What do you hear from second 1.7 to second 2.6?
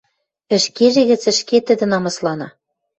намыслана.